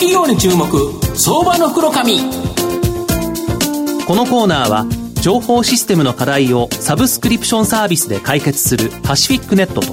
[0.00, 0.66] 企業に注目
[1.14, 2.20] 相場の袋紙
[4.06, 4.86] このコーナーは
[5.20, 9.92] 情報システムの課題をサブスクリプションサービスで解決するパシフィックネットと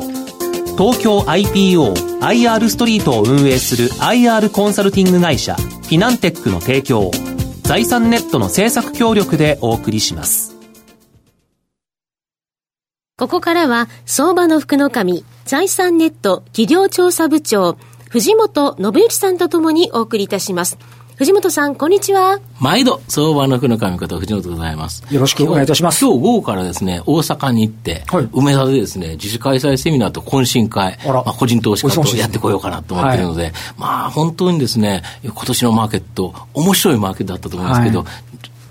[0.77, 7.11] 東京 IPOIR ストリートを運営する IR コンサルティング会社フィナンテックの提供
[7.63, 10.55] 財産ネットの制作協力でお送りします。
[13.17, 17.77] ここからは相場の福の神財産ネット企業調査部長
[18.09, 20.77] 藤本信之さんとともにお送りいたします
[21.17, 22.39] 藤本さん、こんにちは。
[22.59, 25.03] 毎度、相場の福の神こと藤本でございます。
[25.09, 26.05] よろしくお願いいたします。
[26.05, 38.07] 今日午後からですね、大阪に行って、はい、梅田でですね、自主開催セミナーと懇親会、まあ、個人投資家とやってこようかなと思っているので、はい、まあ、本当にですね、今年のマーケット、面白いマーケットだったと思いますけど、はい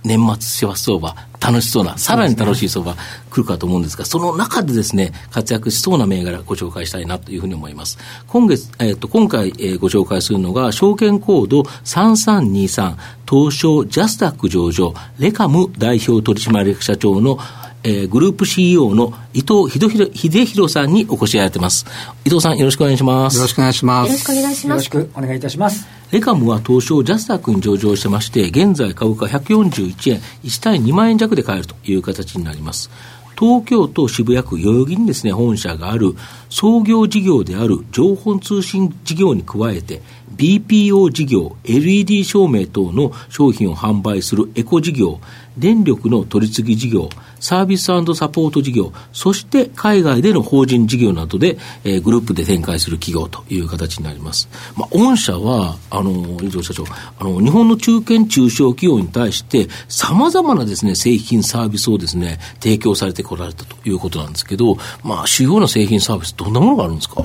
[0.07, 2.97] 年末師走相場、楽しそうな、さらに楽しい相場
[3.31, 7.99] 来るかと思うんですが、その中でですね、活躍しそうな銘柄ご紹介したいなというふうに思います。
[8.27, 12.97] 今月、えっ、ー、と、今回、えー、ご紹介するのが、証券コード3323、
[13.31, 17.39] 東証ジャスタック上場、レカム代表取締役社長の
[17.83, 21.87] えー、グループ CEO の伊藤秀弘さんにお越しいただいてます。
[22.25, 23.37] 伊藤さん、よろしくお願いします。
[23.37, 24.09] よろしくお願いします。
[24.09, 24.87] よろしくお願いします。
[24.95, 25.87] よろしくお願いいたします。
[26.11, 32.91] レカムは東証ジャスタックに上場してまして、現在株価141円、1対2万円弱で買えるという形になります。
[33.39, 36.15] 東京都渋谷区代々木にですね、本社がある
[36.49, 40.01] 創業事業である情報通信事業に加えて、
[40.37, 45.21] BPO 事業、LED 照明等の商品を販売するエコ事業、
[45.57, 47.09] 電力の取り次ぎ事業、
[47.41, 47.95] サービスサ
[48.29, 54.49] ポート事業、そして海外での法人事業などで、えー、グループで展開する企業という形になります。
[54.77, 56.85] まあ、御社は、あの、伊藤社長、
[57.19, 67.25] あの、日本の中堅中小企業に対して、様々なですね、製品サービスをですね、提供されてこられたということなんですけど、まあ、主要な製品サービス、どんなものがあるんですか？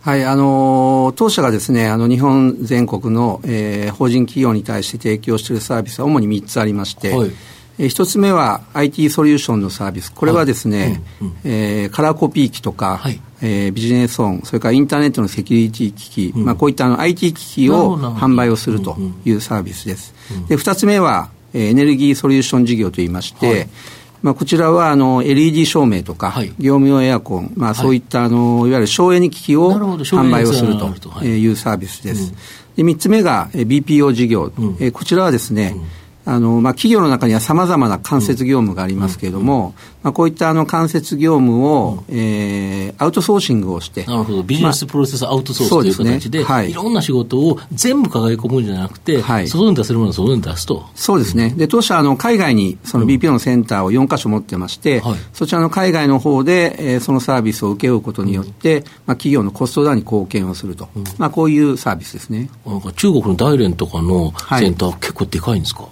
[0.00, 7.32] はい、あの当社がですね、あの日本全国の、えー、法人企業に対して提供しているサービスは主に3つありまして、はい、
[7.80, 20.14] えー、1つ目は IT ソリューションのサービス、これはですね、うんうん、えー、カラーコピー機とか、はい、えー、ビジネスオン、それからインターネットのセキュリティ機器、うん、まあ、こういったあの IT 機器を販売をするというサービスです。
[20.48, 23.68] で2つ目は、えー、エネルギーソリューション事業といいまして、はい
[24.22, 31.46] まあ、こちらはあの LED 照明とか、はい、業務用エアコン、まあ、そういったあのいわゆる省エネ機器を販売をするとい。
[31.46, 32.32] うサービスです。
[32.76, 44.04] で3つ目が BPO 事業、うん、えこちらはですね、うんあの、まあ、企業の中にはさまざまな間接業務がありますけれども、まあ、こういったあの間接業務を、うん、えー、アウトソーシングをして。
[44.04, 44.42] なるほど。
[44.42, 50.84] ビジネスプロセスアウトソースという形で、ねはい、いろんな仕事を全部抱え込むんじゃなくて、はい、外に出せるものは外に出すと。
[50.96, 51.54] そうですね。
[51.56, 60.88] で、当社、あの、海外にその BPO のセンターを4カ所持ってまして、うんはい、そちらの海外の方で、えー、そのサービスを請け負うことによって、うん、まあ、企業のコストダウンに貢献をすると。
[60.96, 62.50] うん、まあ、こういうサービスですね。
[62.66, 65.88] なんか中国の大連とかのセンター、結構でかいんですか？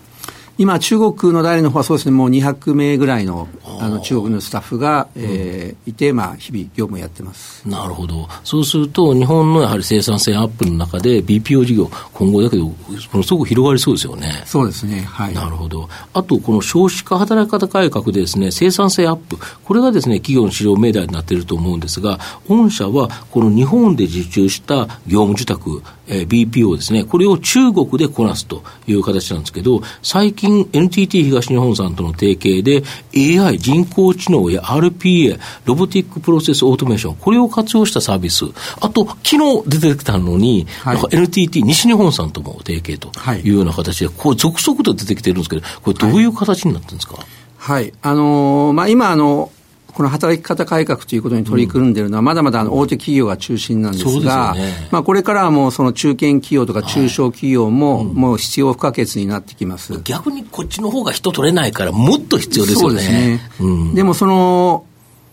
[0.59, 3.48] 今、中国の代理の方はそうですね、もう200名ぐらいの
[3.81, 3.88] あ。
[3.88, 7.69] の中国のスタッフが、えー、いて、まあ、日々、業務をやってます。
[7.69, 12.75] なるほど、そうすると、日本のやはり生産性アップの中で、BPO 事業、今後だけど、も
[13.14, 14.43] のすごく広がりそうですよね。
[14.47, 32.82] そうですね、はい、なるほど、あと、この少子化働き方改革でです、ね、生産性アップ、これがです、ね、企業の市場命題になっていると思うんですが、御社はこの日本で受注した業務受託、えー、BPO ですね、これを中国でこなすという形なんですけど、最近 NTT 東日本さんとの提携で
[33.15, 38.44] AI、人工知能や RPA、ロボティックプロセスオートメーション、これを活用したサービス、
[38.81, 43.10] あと、昨日出てきたのに、はい、NTT 西日本さんとも提携と
[43.42, 47.16] いうような形で、こう続々と出てきてるんですけど、これどういう形になってるんですか、
[47.56, 49.50] はい、あのー、まあ、今、あの、
[49.94, 54.55] この働き方改革ということに取り組んでいるのは、まだまだあの大手企業が中心なんですが、
[54.91, 60.00] まあ、これからはもうその中堅企業とか中小企業も、もう必要不可欠になってきます。
[60.03, 62.94] 逆にこっちの方が人取れないから、もっと必要ですよね。
[62.94, 63.50] そうですね。
[63.60, 64.84] うん、でもその、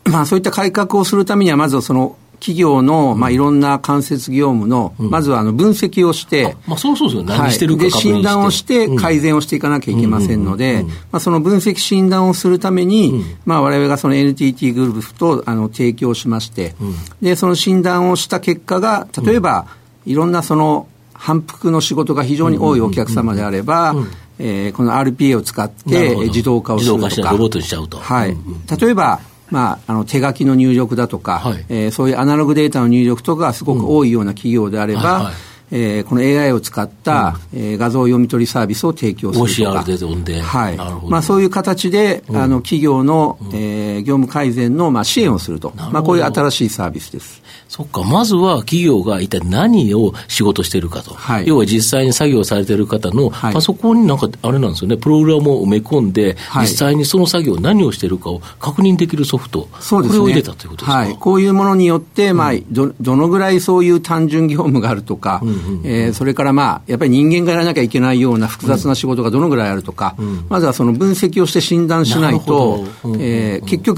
[0.05, 16.73] まあそういった改革をするためには、まずその企業の、まあ、いろんな間接業務の、まずはあの分析をして、まあ、そうそうですよ、何してるかで診断をして改善をしていかなきゃいけませんので、まあ、その分析診断をするために、まあ、我々がその NTT グループとあの提供しまして、
[17.21, 19.67] で、その診断をした結果が、例えば、
[20.07, 23.93] いろんなその反復の仕事が非常に多いお客様であれば、
[24.39, 27.05] えー、この RPA を使って自動化をするとか。
[27.05, 27.99] 自動化してロボットにしちゃうと。
[27.99, 28.35] はい。
[28.81, 29.19] 例えば、
[29.51, 35.33] まあ、あの手書きの入力だとか、はい、えー、そういうアナログデータの入力とかがすごく多いような企業であれば、うんはいはい
[35.71, 39.79] えー、この AI を使った、うん、えー、画像読み取りサービスを提供するとか。
[39.79, 40.41] OCR で読んで。
[40.41, 40.77] はい。
[40.77, 45.73] まあそういう形で、うん、あの、企業の、うん、えー、業務改善の、まあ支援をすると。
[45.75, 47.41] まあこういう新しいサービスです。
[47.67, 51.13] そっか、まずは企業が一体何を仕事してるかと。
[51.13, 59.69] はい、要は実際に作業されてる方の、パソコンになんか、あれなんですよね、プログラムを埋め込んで、はい、実際にその作業何をしてるかを確認できるソフト。
[59.79, 60.19] そうですね。
[60.19, 60.97] これを入れたということですか？
[60.97, 61.15] はい。
[61.17, 72.85] こういうものによって、まあ、ど、どのぐらいそういう単純業務があるとか、うんえそれからまあ、やっぱり人間がやらなきゃいけないような複雑な仕事がどのぐらいあるとか、うん、まずはその分析をして診断しないと、
[73.17, 73.90] えー、結局、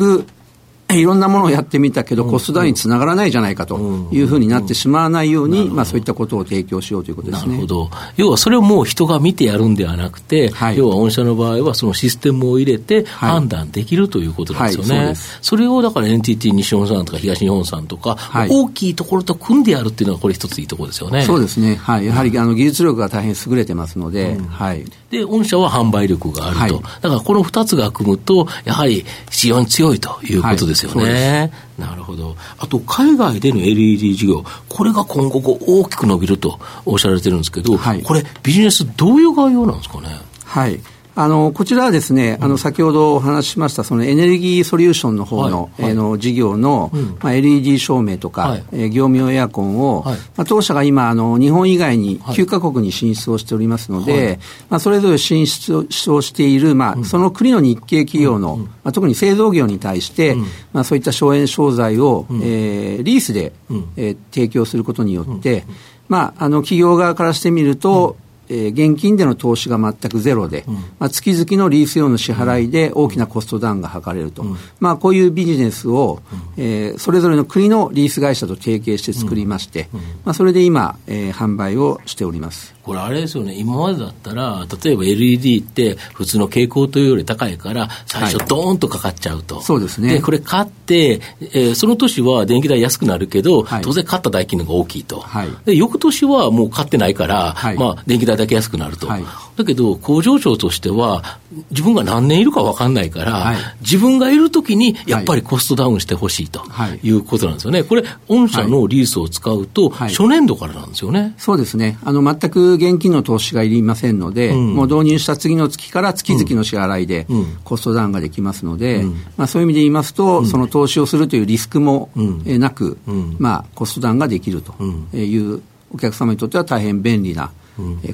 [0.93, 7.51] いろんなものをやってみたけど、コストダウンにつながらないじゃないかというふうになってしまわないように、まあ、そういったことを提供しようということですね。
[7.51, 7.89] なるほど。
[8.17, 14.95] 要はそれをもう人が見てやるんではなくて、はい、要は御社の場合はそのシステムを入れて判断できるということなんですよね。
[14.95, 18.17] はいはい、そそれをだから NTT 西日本さんとか東日本さんとか、
[18.49, 21.21] 大きいところと組んでやるっていうのはこれ一ついいところですよね。
[21.23, 21.75] そうですね。
[21.75, 22.05] はい。
[22.05, 24.83] やはりあの技術力が大変優れてますので、うん、はい。
[25.13, 26.81] で、御社は販売力があると。
[27.01, 31.51] だからこの二つが組むと、やはり非常に強いということですよね。
[31.77, 32.35] なるほど。
[32.57, 40.19] あと、海外での LED 事業、これが今後大きく伸びるとおっしゃられてるんですけど、はい、これ、ビジネスどういう概要なんですかね？
[40.45, 40.79] はい。
[41.15, 45.83] あのこちらはですね、あの先ほどお話ししました、そのエネルギーソリューションの方の、はい。
[45.83, 54.39] はい、えの事業の、うん、まあ、LED 照明とか、はい、え業務用エアコンを、はい、まあ、当社が今あの、日本以外に9か国に進出をしておりますので、
[54.69, 63.53] まあ、それぞれ進出をしている、まあ、その国の日系企業の、うん、まあ、特に製造業に対して、うん、まあ、そういった省エネ商材を、うん、えー、リースで、
[63.97, 65.63] えー、提供することによって、
[66.09, 68.17] まあ、あの企業側からしてみると、
[68.49, 76.21] えー、現金での投資が全くゼロで、うん、まあ、月々のリース用の支払いで大きなコストダウンが図れると、うん、まあ、こういうビジネスを、
[76.57, 79.89] うん、えー、それぞれの国のリース会社と提携して作りまして、
[80.23, 82.73] まあ、それで今、えー、販売をしております。
[82.83, 89.55] これあれですよね、今までだったら、例えば LED って普通の蛍光灯より高いから、最初ドーンとかかっちゃうと。
[89.55, 90.15] はい、そうですね。
[90.15, 95.21] で、これ買って、えー、その年は電気代安くなるけど、はい、当然買った代金のが大きいと。
[95.21, 99.07] はい、で、翌年はもう買ってないから、まあ、電気代だけ安くなると。
[99.07, 101.39] だけど、工場長としては、
[101.71, 106.63] 自分が何年いるか分かんないから、自分がいるときに、やっぱりコストダウンしてほしいと
[107.01, 107.13] い。
[107.13, 107.83] うことなんですよね。
[107.83, 111.33] これ、御社のリースを使うと、初年度からなんですよね。
[111.37, 111.97] そうですね。
[112.03, 117.27] あの、全く現金の投資がいりませんので、うん、もう導入した次の月から月々の支払いで
[117.63, 122.09] コストダウンができますので、うん、まあ、そういう意味で言いますと、その投資をするというリスクも
[122.45, 122.97] なく、
[123.39, 124.73] まあ、コストダウンができると
[125.15, 125.61] いう
[125.93, 127.49] お客様にとっては大変便利なうん、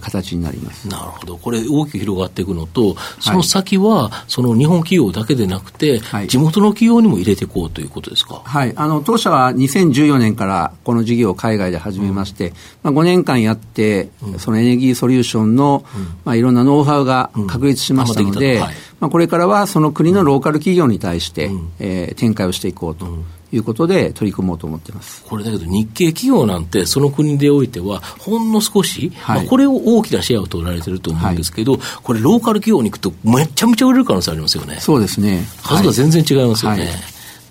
[0.01, 0.88] 形になります。
[0.88, 12.53] なるほど、これ、大きく広がっていくのと、その先は、その日本企業だけでなくて、はい、地元の企業にも入れていこうということですか、はい、あの当社は2014年からこの事業を海外で始めまして、うん、
[12.83, 23.07] まあ、5年間やって、そのエネルギーソリューションの、うん、まあ、いろんなノウハウが確立しましたので、はい、まあ、これからはその国のローカル企業に対して、うん、えー、展開をしていこうと。
[23.51, 34.78] いうことで取り組もうと思ってますこれだけど、日系企業なんて、その国でおいては、ほんの少し、はい、まあ、これを大きなシェアを取られてると思うんですけど、はい、これ、ローカル企業に行くと、めちゃめちゃ売れる可能性ありますよね。
[34.80, 35.46] そうですね。
[35.63, 36.84] 数が全然違いますよね。
[36.84, 36.90] はい、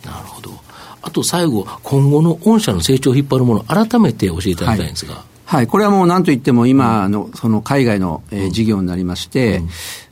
[0.07, 0.51] なるほど。
[1.03, 5.25] あと最後、今後の御社の成長を引っ張るもの、改めて教えていただきたいんですが。
[5.45, 9.69] はい、これはもうなんといっても今の、その海外の、えー、事業になりまして、うん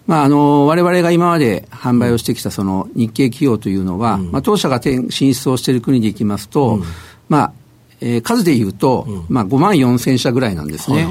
[0.07, 6.85] まあ、あの、我々が今まで販売をしてきたその日系企業というのは、うん、まあ、当社が進出をしている国でいきますと、うん、
[7.29, 7.53] まあ、
[8.01, 11.09] えー、数でいうと、うん、まあ、5万4千社ぐらいなんですね、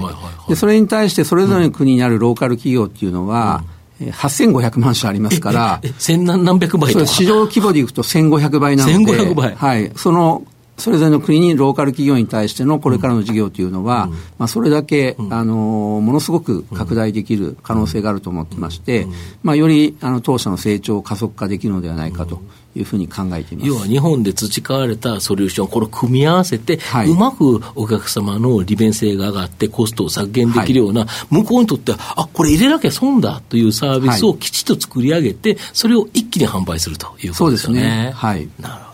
[0.48, 0.56] で。
[0.56, 3.64] それに対して、それぞれの国にあるローカル企業っていうのは、
[4.00, 9.56] うん、8500万社ありますから、千何百倍とか市場規模でいくと1500倍なので、1500倍。
[9.56, 9.92] はい。
[9.96, 10.44] その
[10.78, 19.14] それぞれの国にローカル企業に対してのこれからの事業というのは、うん、まあ、それだけ、うん、あのものすごく拡大できる可能性があると思ってまして、うん、
[19.44, 22.42] まあ、よりあの当社の成長を加速化できるのではないかと。
[22.78, 23.70] いうふうに考えています。
[23.70, 37.80] 要は日本で培われたソリューション、これを組み合わせて、はい、うまくお客様の利便性が上がって、コストを削減できるような、はい、向こうにとっては、あこれ入れなきゃ損だというサービスをきちっと作り上げて、それを一気に販売するということですよね。
[37.80, 38.12] そうですね。
[38.14, 38.85] はい、なる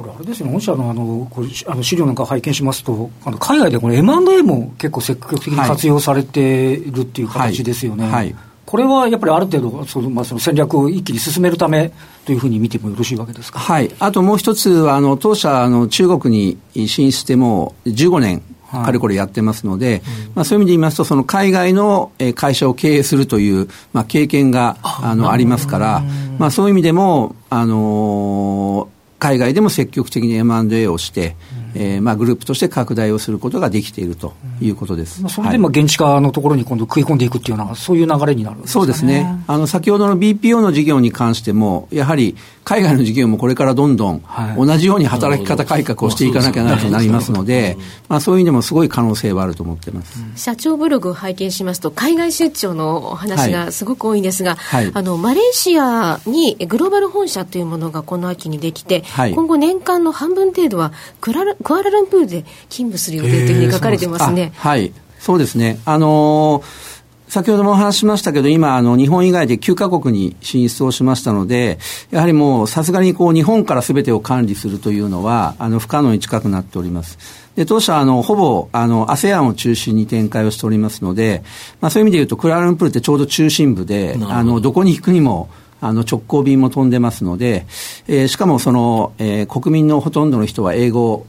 [0.00, 8.04] これ、あれですね、御社のあのこあの資料なんか拝見しますと、あの海外でこの M&A も結構積極的に活用されているっていう形ですよね。
[8.04, 8.12] はい。
[8.12, 11.92] はい、これはやっぱりある程度その、まあ、その戦略を一気に進めるため
[12.24, 16.34] というふうに見てもよろしいわけですか、はい、あともう一つはあの、当社の中国
[16.74, 20.00] に進出しても15年、かれこれやってますので、はい、
[20.36, 26.02] まあ、そういう意味で言いますと、その海外の会社を経営するという、まあ、経験があのありますから、
[26.38, 31.36] まあ、そういう意味でも、あのー海外でも積極的に M&A をして、
[31.74, 39.44] えーまあ、グループとして拡大をすることができているということです、まあ、それで、まあ、現地化のところに今度食い込んでいくっていうような、そういう流れになる、ね、そうですね。
[39.46, 44.22] あの先ほどの BPO の事業に関しても、やはり海外の事業もこれからどんどん
[44.56, 47.76] 同じように働き方改革をしていかなきゃならなりますので、
[48.08, 64.52] まあ、そういう意味でもすごい可能性はあると思ってます、社長ブログを拝見しますと、海外出張のお話がすごく多いんですが、はい、あのマレーシアにグローバル本社というものがこの秋にできて、はい、今後、年間の半分程度はクラクアラルンプールで勤務する予定というふうに書かれてますね。
[64.56, 65.80] はい、そうですね。
[65.84, 66.89] あのー
[67.30, 71.78] 先ほどもお話しましたけど、今、あの、日本以外で9カ国に進出をしましたので、
[72.10, 77.18] やはりもう、さすがにこう、日本からすべてを管理するというのは、あの、不可能に近くなっております。
[77.54, 81.44] で、当社は、あの、ほぼ、あの、ASEAN を中心に展開をしておりますので、
[81.80, 85.48] まあ、そういう意味で言うと、クラールンプールってちょうど中心部で、あの、どこに行くにも、
[85.82, 87.64] あの直行便も飛んでますので、
[88.06, 91.24] えー、しかもその、えー、国民のほとんどの人は英語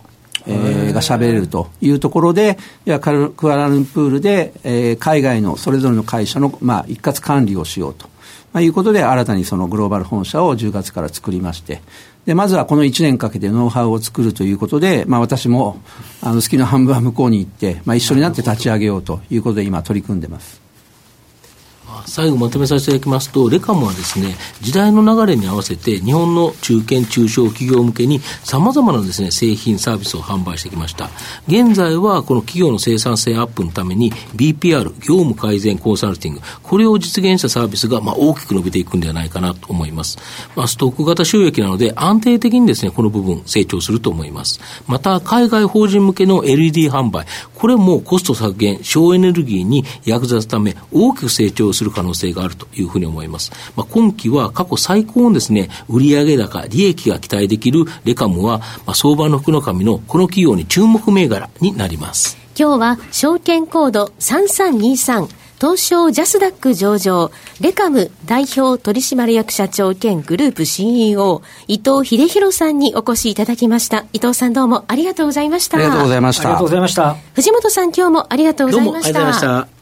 [0.48, 8.08] えー、が喋れるというところで、いやクアラルンプールで、えー、海外のそれぞれの会社の、まあ、一括管理をしようと、
[8.54, 11.82] まあ、いうことで、新たにそのグローバル本社を10月から作りまして、
[12.26, 15.82] でまずはこの1年かけてノウハウを作るということで、まあ、私も
[16.22, 20.71] あの月の半分は向こうに行って、まあ、一緒になって立ち上げようということで、今、取り組んでます。
[22.06, 31.10] 最後まとめさせていただきますと、レカムはですね、時代の流れに合わせて、日本の中堅中小企業向けに、さまざまなですね、製品、サービスを販売してきました。
[31.48, 40.18] 現在は、この企業の生産性アップのために、BPR、業務改善コンサルティング、これを実現したサービスが、まあ、大きく伸びていくんではないかなと思います。
[40.56, 44.60] まあ、ストック型収益なので、安定的にですね、この部分、成長すると思います。
[44.88, 53.52] また、海外法人向けの LED 販売、これもコスト削減、省エネルギーに役立つため、大きく成長する可能性があるというふうに思います。
[53.76, 62.38] まあ、今期は過去最高のですね、売上高、利益が期待できるレカムは、まあ、相場の福の神のこの企業に注目銘柄になります。
[62.58, 67.30] 今日は証券コード3323東証ジャスダック上場、
[67.60, 74.06] レカム代表取締役社長兼グループ CEO、伊藤秀弘さんにお越しいただきました。
[74.12, 75.78] 伊藤さんどうもありがとうございました。
[75.78, 76.46] ありがとうございました。
[76.46, 77.16] ありがとうございました。
[77.36, 79.14] 藤本さん今日もありがとうございました。
[79.14, 79.82] どうもありがとうございました。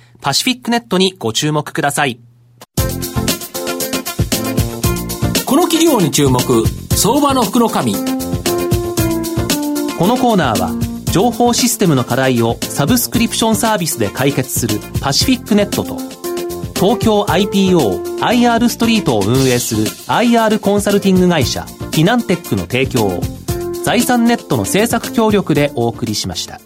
[0.21, 2.19] パシフィックネットにご注目ください。
[5.45, 6.39] この企業に注目、
[6.95, 7.93] 相場の福の神。
[7.93, 7.99] こ
[10.07, 10.71] のコーナーは、
[11.11, 15.97] 情報システムの課題をサブスクリプションサービスで解決するパシフィックネットと、
[16.75, 23.21] 東京 IPO IR ストリートを運営する IR コンサルティング会社フィナンテックの提供を
[23.83, 26.59] 財産ネットの政策協力でお送りしました。